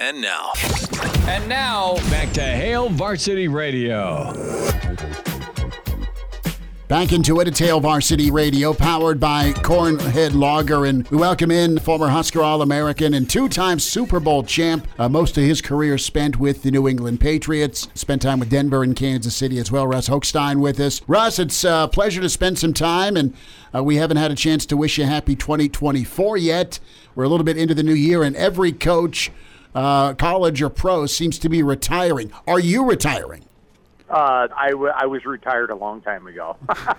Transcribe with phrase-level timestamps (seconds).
[0.00, 0.52] And now,
[1.28, 4.32] And now, Back to Hail Varsity Radio.
[6.88, 10.86] Back into it at Hail Varsity Radio, powered by Cornhead Lager.
[10.86, 14.88] And we welcome in former Husker All American and two time Super Bowl champ.
[14.98, 17.86] Uh, most of his career spent with the New England Patriots.
[17.94, 19.86] Spent time with Denver and Kansas City as well.
[19.86, 21.02] Russ Hochstein with us.
[21.06, 23.18] Russ, it's a pleasure to spend some time.
[23.18, 23.34] And
[23.74, 26.80] uh, we haven't had a chance to wish you happy 2024 yet.
[27.14, 29.30] We're a little bit into the new year, and every coach,
[29.74, 32.32] uh, college or pro, seems to be retiring.
[32.46, 33.44] Are you retiring?
[34.08, 36.56] Uh, I, w- I was retired a long time ago,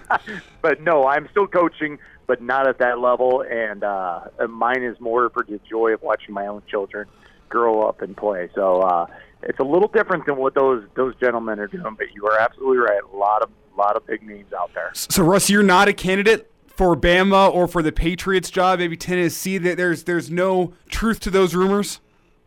[0.62, 3.42] but no, I'm still coaching, but not at that level.
[3.42, 7.08] And uh, mine is more for the joy of watching my own children
[7.50, 8.50] grow up and play.
[8.56, 9.08] So uh,
[9.44, 11.96] it's a little different than what those those gentlemen are doing.
[11.98, 13.02] But you are absolutely right.
[13.14, 14.92] A lot of lot of big names out there.
[14.94, 19.58] So Russ, you're not a candidate for Bama or for the Patriots job, maybe Tennessee.
[19.58, 22.00] That there's there's no truth to those rumors.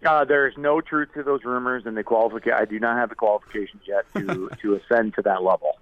[0.05, 2.59] Uh, there's no truth to those rumors, and the qualification.
[2.59, 5.79] I do not have the qualifications yet to to ascend to that level.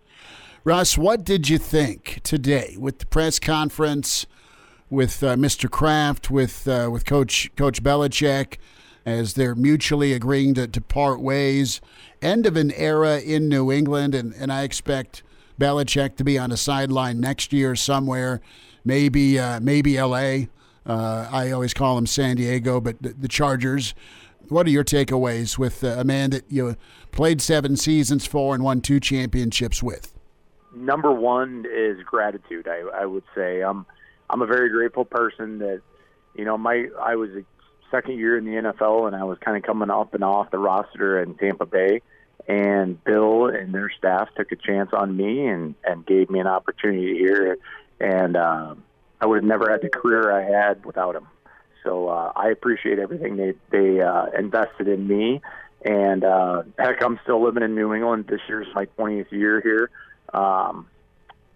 [0.65, 4.27] Russ, what did you think today with the press conference
[4.91, 5.69] with uh, Mr.
[5.69, 8.59] Kraft, with uh, with Coach Coach Belichick,
[9.05, 11.81] as they're mutually agreeing to, to part ways?
[12.21, 15.25] End of an era in New England, and, and I expect
[15.59, 18.41] Belichick to be on a sideline next year somewhere,
[18.85, 20.49] maybe uh, maybe L.A.
[20.85, 23.95] Uh, I always call him San Diego, but the, the Chargers.
[24.49, 26.77] What are your takeaways with uh, a man that you
[27.13, 30.13] played seven seasons for and won two championships with?
[30.75, 32.69] number one is gratitude.
[32.69, 33.87] I, I would say I'm
[34.31, 35.83] I'm a very grateful person that
[36.35, 37.45] you know my I was a
[37.91, 40.59] second year in the NFL and I was kind of coming up and off the
[40.59, 42.01] roster in Tampa Bay,
[42.49, 46.47] and Bill and their staff took a chance on me and and gave me an
[46.47, 47.59] opportunity here,
[48.01, 48.85] and um,
[49.23, 51.29] I would have never had the career I had without him.
[51.83, 55.41] So uh, I appreciate everything they they uh, invested in me.
[55.85, 58.27] And uh, heck, I'm still living in New England.
[58.29, 59.91] This year's my 20th year here
[60.33, 60.89] um,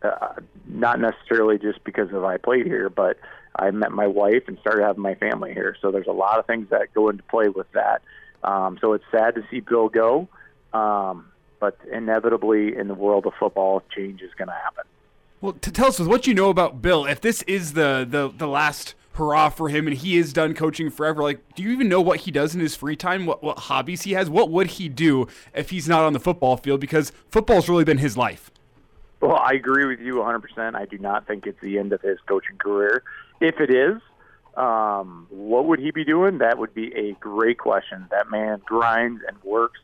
[0.02, 0.34] uh,
[0.68, 3.18] not necessarily just because of I played here, but
[3.58, 5.76] I met my wife and started having my family here.
[5.80, 8.02] So there's a lot of things that go into play with that.
[8.44, 10.28] Um, so it's sad to see Bill go,
[10.72, 14.84] um, but inevitably in the world of football, change is going to happen.
[15.46, 18.48] Well, to tell us what you know about Bill, if this is the the the
[18.48, 22.00] last hurrah for him and he is done coaching forever, like, do you even know
[22.00, 23.26] what he does in his free time?
[23.26, 24.28] What what hobbies he has?
[24.28, 26.80] What would he do if he's not on the football field?
[26.80, 28.50] Because football's really been his life.
[29.20, 30.74] Well, I agree with you 100%.
[30.74, 33.04] I do not think it's the end of his coaching career.
[33.40, 34.02] If it is,
[34.56, 36.38] um, what would he be doing?
[36.38, 38.08] That would be a great question.
[38.10, 39.78] That man grinds and works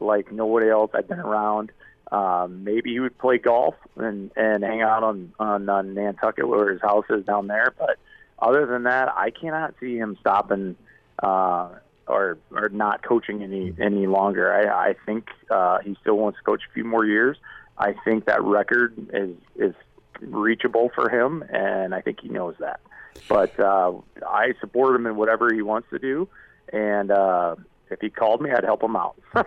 [0.00, 1.72] like nobody else I've been around.
[2.10, 6.72] Um, maybe he would play golf and, and hang out on, on, on Nantucket where
[6.72, 7.74] his house is down there.
[7.78, 7.98] But
[8.38, 10.76] other than that, I cannot see him stopping
[11.22, 11.68] uh,
[12.06, 14.52] or or not coaching any any longer.
[14.52, 17.36] I, I think uh, he still wants to coach a few more years.
[17.76, 19.74] I think that record is is
[20.20, 22.80] reachable for him, and I think he knows that.
[23.28, 23.92] But uh,
[24.26, 26.28] I support him in whatever he wants to do,
[26.72, 27.56] and uh,
[27.90, 29.16] if he called me, I'd help him out.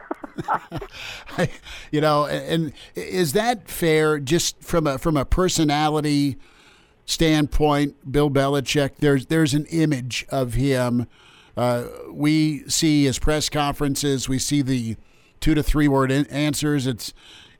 [1.91, 4.19] you know, and is that fair?
[4.19, 6.37] Just from a from a personality
[7.05, 8.97] standpoint, Bill Belichick.
[8.99, 11.07] There's there's an image of him.
[11.55, 14.29] Uh, we see his press conferences.
[14.29, 14.95] We see the
[15.39, 16.87] two to three word in- answers.
[16.87, 17.13] It's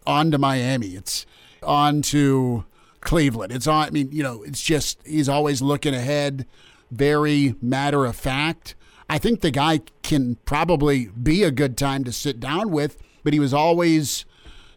[0.07, 0.95] on to Miami.
[0.95, 1.25] It's
[1.61, 2.65] on to
[3.01, 3.51] Cleveland.
[3.51, 3.87] It's on.
[3.87, 6.45] I mean, you know, it's just he's always looking ahead.
[6.89, 8.75] Very matter of fact.
[9.11, 13.33] I think the guy can probably be a good time to sit down with, but
[13.33, 14.23] he was always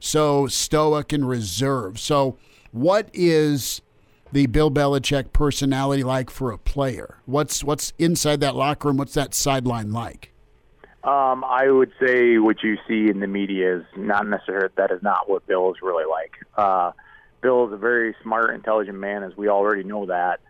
[0.00, 2.00] so stoic and reserved.
[2.00, 2.36] So,
[2.72, 3.80] what is
[4.32, 7.18] the Bill Belichick personality like for a player?
[7.26, 8.96] What's what's inside that locker room?
[8.96, 10.32] What's that sideline like?
[11.04, 15.00] Um, I would say what you see in the media is not necessarily that is
[15.00, 16.32] not what Bill is really like.
[16.56, 16.90] Uh,
[17.40, 20.40] Bill is a very smart, intelligent man, as we already know that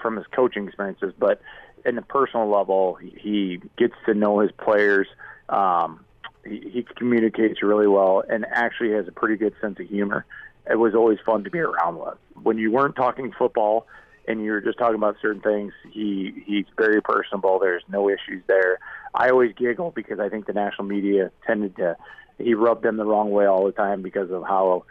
[0.00, 1.12] from his coaching experiences.
[1.18, 1.42] But
[1.84, 5.06] in the personal level, he, gets to know his players.
[5.48, 6.04] Um,
[6.44, 10.24] he, he communicates really well, and actually has a pretty good sense of humor.
[10.70, 12.18] It was always fun to be around with.
[12.42, 13.86] When you weren't talking football
[14.26, 17.58] and you were just talking about certain things, he he's very personable.
[17.58, 18.78] There's no issues there.
[19.14, 21.96] I always giggle because I think the national media tended to
[22.38, 24.84] he rubbed them the wrong way all the time because of how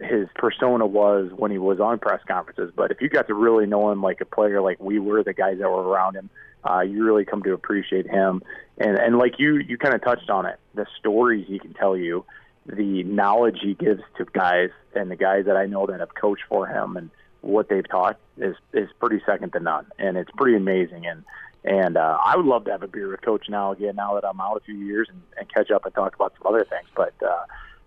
[0.00, 2.72] his persona was when he was on press conferences.
[2.74, 5.34] But if you got to really know him like a player, like we were, the
[5.34, 6.30] guys that were around him,
[6.68, 8.42] uh, you really come to appreciate him.
[8.78, 11.96] And and like you, you kind of touched on it, the stories he can tell
[11.96, 12.24] you,
[12.66, 16.44] the knowledge he gives to guys, and the guys that I know that have coached
[16.48, 17.10] for him, and
[17.42, 21.06] what they've taught is is pretty second to none, and it's pretty amazing.
[21.06, 21.24] And
[21.62, 24.24] And uh, I would love to have a beer with Coach now again, now that
[24.26, 26.88] I'm out a few years, and, and catch up and talk about some other things.
[26.96, 27.44] But uh,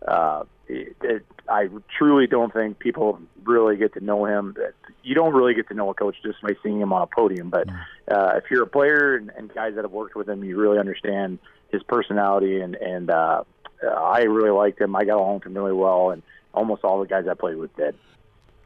[0.07, 4.55] uh, it, it, I truly don't think people really get to know him.
[5.03, 7.49] You don't really get to know a coach just by seeing him on a podium.
[7.49, 7.69] But
[8.09, 10.79] uh, if you're a player and, and guys that have worked with him, you really
[10.79, 11.39] understand
[11.69, 12.61] his personality.
[12.61, 13.43] And, and uh,
[13.83, 14.95] I really liked him.
[14.95, 16.23] I got along with him really well, and
[16.53, 17.95] almost all the guys I played with did.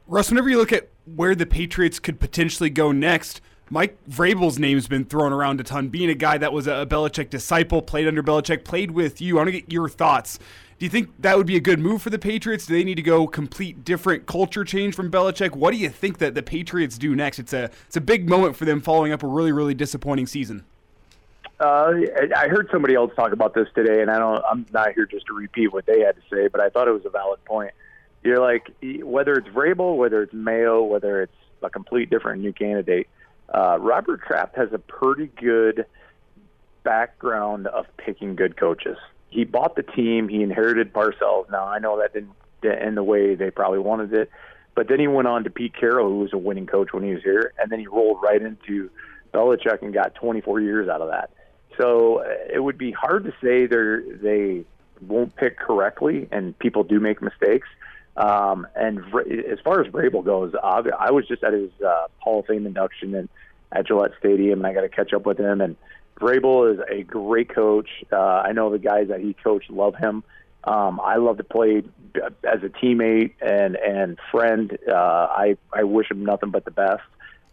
[0.06, 3.40] Russ, whenever you look at where the Patriots could potentially go next,
[3.70, 5.88] Mike Vrabel's name's been thrown around a ton.
[5.88, 9.36] Being a guy that was a Belichick disciple, played under Belichick, played with you.
[9.36, 10.38] I want to get your thoughts.
[10.78, 12.66] Do you think that would be a good move for the Patriots?
[12.66, 15.56] Do they need to go complete different culture change from Belichick?
[15.56, 17.38] What do you think that the Patriots do next?
[17.38, 20.64] It's a it's a big moment for them following up a really really disappointing season.
[21.58, 21.94] Uh,
[22.36, 24.42] I heard somebody else talk about this today, and I don't.
[24.48, 26.92] I'm not here just to repeat what they had to say, but I thought it
[26.92, 27.72] was a valid point.
[28.22, 28.70] You're like
[29.02, 31.32] whether it's Vrabel, whether it's Mayo, whether it's
[31.62, 33.08] a complete different new candidate
[33.52, 35.86] uh, Robert Kraft has a pretty good
[36.82, 38.98] background of picking good coaches.
[39.30, 40.28] He bought the team.
[40.28, 41.50] He inherited Parcells.
[41.50, 42.32] Now I know that didn't
[42.64, 44.30] end the way they probably wanted it,
[44.74, 47.14] but then he went on to Pete Carroll, who was a winning coach when he
[47.14, 48.90] was here, and then he rolled right into
[49.32, 51.30] Belichick and got 24 years out of that.
[51.78, 54.64] So uh, it would be hard to say they they
[55.00, 57.68] won't pick correctly, and people do make mistakes.
[58.16, 62.46] Um, and as far as Vrabel goes, I was just at his uh, Hall of
[62.46, 63.28] Fame induction in,
[63.70, 65.60] at Gillette Stadium, and I got to catch up with him.
[65.60, 65.76] And
[66.18, 67.88] Vrabel is a great coach.
[68.12, 70.24] Uh, I know the guys that he coached love him.
[70.64, 71.82] Um, I love to play
[72.16, 74.76] as a teammate and and friend.
[74.88, 77.02] Uh, I I wish him nothing but the best.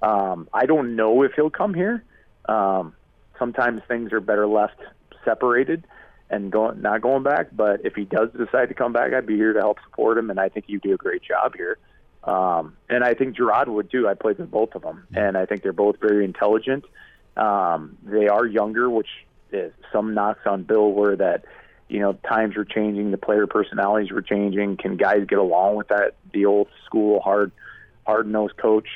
[0.01, 2.03] Um, I don't know if he'll come here.
[2.47, 2.93] Um,
[3.37, 4.79] sometimes things are better left
[5.23, 5.85] separated
[6.29, 7.47] and going not going back.
[7.53, 10.29] But if he does decide to come back, I'd be here to help support him,
[10.29, 11.77] and I think you do a great job here.
[12.23, 14.07] Um, and I think Jerod would too.
[14.07, 16.85] I played with both of them, and I think they're both very intelligent.
[17.37, 19.09] Um, they are younger, which
[19.51, 21.45] is some knocks on Bill were that
[21.87, 24.77] you know times were changing, the player personalities were changing.
[24.77, 26.15] Can guys get along with that?
[26.33, 27.51] The old school hard
[28.05, 28.87] hard nosed coach.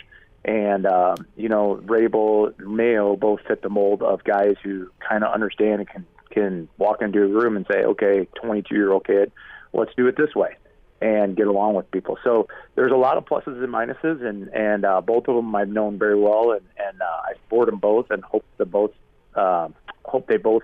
[0.46, 5.34] And uh, you know, Vrabel Mayo both fit the mold of guys who kind of
[5.34, 9.32] understand and can can walk into a room and say, okay, 22 year old kid,
[9.74, 10.56] let's do it this way
[11.02, 12.18] and get along with people.
[12.24, 15.70] So there's a lot of pluses and minuses, and and uh, both of them I've
[15.70, 18.92] known very well, and and uh, I support them both, and hope the both
[19.36, 19.70] uh,
[20.06, 20.64] hope they both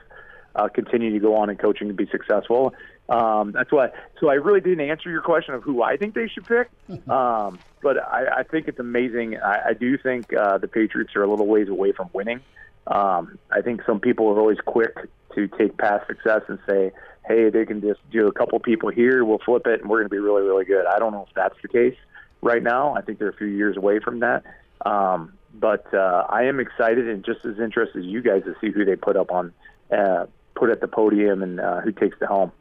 [0.55, 2.73] uh, continue to go on in coaching and be successful.
[3.07, 3.89] Um, that's why.
[4.19, 6.69] So I really didn't answer your question of who I think they should pick,
[7.09, 9.37] um, but I, I think it's amazing.
[9.37, 12.41] I, I do think uh, the Patriots are a little ways away from winning.
[12.87, 14.97] Um, I think some people are always quick
[15.35, 16.91] to take past success and say,
[17.27, 20.09] hey, they can just do a couple people here, we'll flip it, and we're going
[20.09, 20.87] to be really, really good.
[20.87, 21.95] I don't know if that's the case
[22.41, 22.95] right now.
[22.95, 24.41] I think they're a few years away from that.
[24.83, 28.71] Um, but uh, I am excited and just as interested as you guys to see
[28.71, 29.53] who they put up on,
[29.95, 32.51] uh, put at the podium and uh, who takes the helm.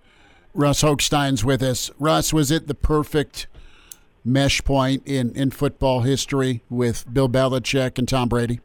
[0.53, 1.91] Russ Hochstein's with us.
[1.99, 3.47] Russ, was it the perfect
[4.25, 8.61] mesh point in, in football history with Bill Belichick and Tom Brady?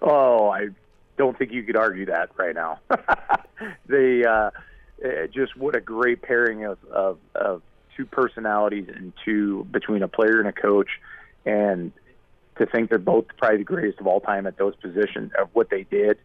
[0.00, 0.68] Oh, I
[1.16, 2.78] don't think you could argue that right now.
[3.86, 4.50] they uh,
[5.04, 7.62] eh, just what a great pairing of, of, of
[7.96, 10.88] two personalities and two between a player and a coach,
[11.44, 11.92] and
[12.56, 15.70] to think they're both probably the greatest of all time at those positions of what
[15.70, 16.18] they did.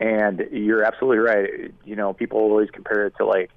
[0.00, 1.74] And you're absolutely right.
[1.84, 3.50] You know, people always compare it to like,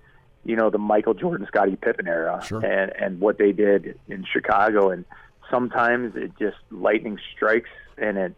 [0.44, 2.66] you know, the Michael Jordan, Scottie Pippen era, sure.
[2.66, 4.90] and and what they did in Chicago.
[4.90, 5.06] And
[5.50, 8.36] sometimes it just lightning strikes, and it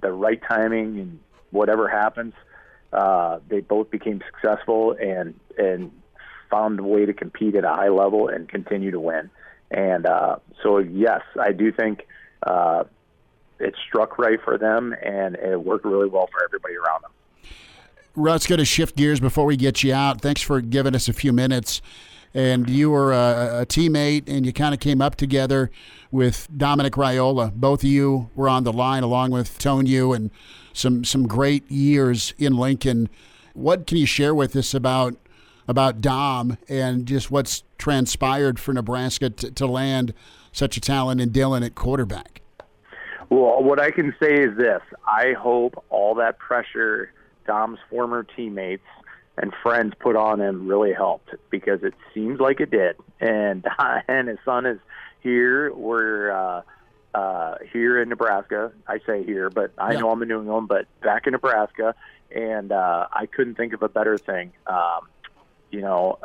[0.00, 2.34] the right timing and whatever happens,
[2.92, 5.92] uh, they both became successful and and
[6.50, 9.30] found a way to compete at a high level and continue to win.
[9.70, 12.06] And uh, so, yes, I do think
[12.46, 12.84] uh,
[13.58, 17.10] it struck right for them, and it worked really well for everybody around them.
[18.14, 20.20] Russ, going to shift gears before we get you out.
[20.20, 21.80] Thanks for giving us a few minutes.
[22.34, 25.70] And you were a, a teammate, and you kind of came up together
[26.10, 27.52] with Dominic Raiola.
[27.52, 30.30] Both of you were on the line, along with Toniu and
[30.72, 33.10] some some great years in Lincoln.
[33.52, 35.16] What can you share with us about
[35.68, 40.14] about Dom and just what's transpired for Nebraska to, to land
[40.52, 42.40] such a talent in Dylan at quarterback?
[43.28, 47.12] Well, what I can say is this: I hope all that pressure
[47.46, 48.86] Dom's former teammates
[49.36, 52.96] and friends put on him really helped because it seems like it did.
[53.20, 53.66] And
[54.08, 54.78] and his son is
[55.20, 55.72] here.
[55.72, 56.62] We're uh,
[57.14, 58.72] uh, here in Nebraska.
[58.86, 60.00] I say here, but I yeah.
[60.00, 61.94] know I'm in New England, but back in Nebraska,
[62.34, 64.52] and uh, I couldn't think of a better thing.
[64.66, 65.08] Um,
[65.70, 66.18] you know,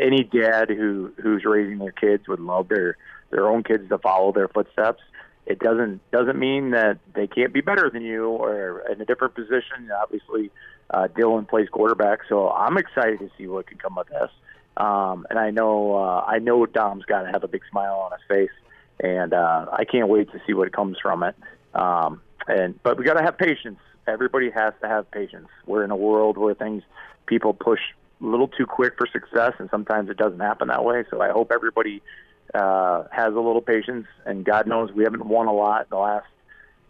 [0.00, 2.96] any dad who who's raising their kids would love their
[3.30, 5.02] their own kids to follow their footsteps,
[5.46, 9.34] it doesn't doesn't mean that they can't be better than you or in a different
[9.34, 9.90] position.
[10.00, 10.50] Obviously,
[10.90, 14.30] uh, Dylan plays quarterback, so I'm excited to see what can come of this.
[14.76, 18.12] Um, and I know uh, I know Dom's got to have a big smile on
[18.12, 18.56] his face,
[19.00, 21.36] and uh, I can't wait to see what comes from it.
[21.74, 23.78] Um, and but we got to have patience.
[24.06, 25.48] Everybody has to have patience.
[25.66, 26.82] We're in a world where things
[27.26, 27.80] people push
[28.20, 31.04] a little too quick for success, and sometimes it doesn't happen that way.
[31.10, 32.02] So I hope everybody
[32.54, 34.06] uh, has a little patience.
[34.24, 36.26] And God knows we haven't won a lot in the last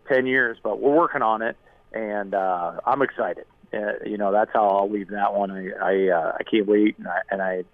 [0.09, 1.57] ten years, but we're working on it,
[1.93, 3.47] and uh, I'm excited.
[3.73, 5.51] Uh, you know, that's how I'll leave that one.
[5.51, 7.65] I I, uh, I can't wait, and I, and I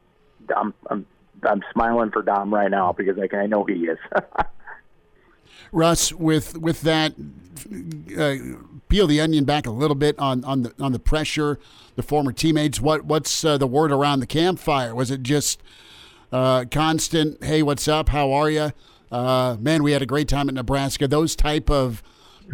[0.56, 1.06] I'm I'm
[1.42, 3.98] I'm smiling for Dom right now because I can I know he is.
[5.72, 7.12] Russ, with with that,
[8.18, 8.34] uh,
[8.88, 11.58] peel the onion back a little bit on, on the on the pressure,
[11.96, 12.80] the former teammates.
[12.80, 14.94] What what's uh, the word around the campfire?
[14.94, 15.62] Was it just
[16.32, 17.42] uh, constant?
[17.42, 18.10] Hey, what's up?
[18.10, 18.72] How are you?
[19.10, 21.08] Uh, man, we had a great time at Nebraska.
[21.08, 22.02] Those type of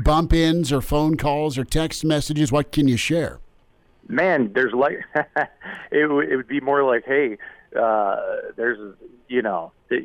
[0.04, 2.50] bump ins or phone calls or text messages.
[2.50, 3.40] What can you share?
[4.08, 5.04] Man, there's like
[5.90, 7.38] it, w- it would be more like, hey,
[7.78, 8.16] uh,
[8.56, 8.94] there's
[9.28, 9.72] you know.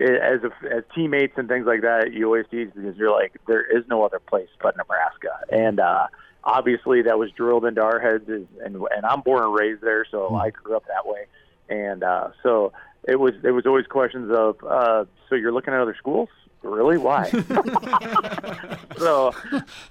[0.00, 3.62] As a, as teammates and things like that, you always tease because you're like, there
[3.62, 6.06] is no other place but Nebraska, and uh,
[6.42, 8.24] obviously that was drilled into our heads.
[8.26, 10.42] And and I'm born and raised there, so mm.
[10.42, 11.26] I grew up that way,
[11.68, 12.72] and uh, so
[13.04, 16.28] it was it was always questions of, uh, so you're looking at other schools,
[16.62, 16.98] really?
[16.98, 17.30] Why?
[18.98, 19.32] so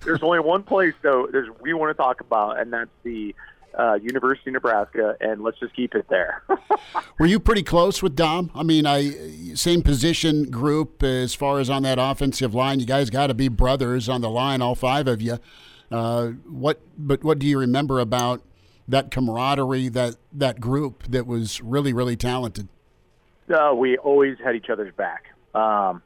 [0.03, 1.27] there's only one place though.
[1.31, 3.35] There's we want to talk about, and that's the
[3.77, 6.43] uh, University of Nebraska, and let's just keep it there.
[7.19, 8.51] Were you pretty close with Dom?
[8.53, 9.11] I mean, I
[9.55, 12.79] same position group as far as on that offensive line.
[12.79, 15.39] You guys got to be brothers on the line, all five of you.
[15.91, 18.41] Uh, what, but what do you remember about
[18.87, 22.67] that camaraderie, that that group that was really, really talented?
[23.53, 25.25] Uh, we always had each other's back.
[25.53, 26.01] Um,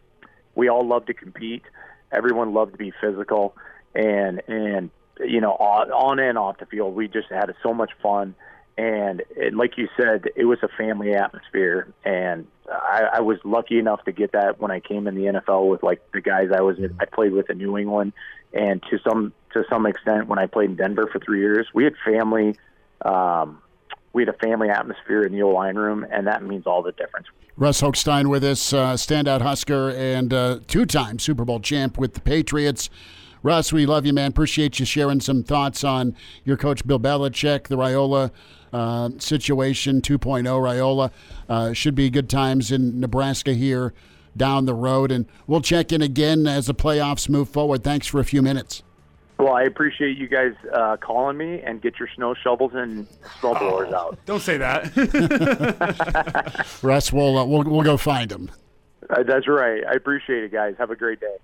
[0.56, 1.64] we all loved to compete.
[2.12, 3.56] Everyone loved to be physical,
[3.94, 4.90] and and
[5.20, 6.96] you know, on, on and off the field.
[6.96, 8.36] We just had so much fun.
[8.78, 11.94] And it, like you said, it was a family atmosphere.
[12.04, 15.70] And I, I was lucky enough to get that when I came in the NFL
[15.70, 18.14] with like the guys I was I played with in New England,
[18.54, 21.86] and to some to some extent when I played in Denver for three years, we
[21.86, 22.58] had family.
[23.04, 23.62] Um,
[24.12, 26.94] we had a family atmosphere in the old line room, and that means all the
[26.94, 27.28] difference.
[27.58, 32.22] Russ Hochstein with us, uh, standout Husker and uh, two-time Super Bowl champ with the
[32.22, 32.90] Patriots.
[33.46, 34.32] Russ, we love you, man.
[34.32, 38.32] Appreciate you sharing some thoughts on your coach, Bill Belichick, the Raiola
[38.74, 40.44] uh, situation 2.0.
[40.44, 41.12] Raiola
[41.48, 43.94] uh, should be good times in Nebraska here
[44.36, 45.12] down the road.
[45.12, 47.84] And we'll check in again as the playoffs move forward.
[47.84, 48.82] Thanks for a few minutes.
[49.38, 53.06] Well, I appreciate you guys uh, calling me and get your snow shovels and
[53.42, 54.18] snow blowers oh, out.
[54.26, 54.88] Don't say that.
[56.82, 58.50] Russ, we'll, uh, we'll, we'll go find them.
[59.08, 59.84] Uh, that's right.
[59.86, 60.74] I appreciate it, guys.
[60.80, 61.36] Have a great day.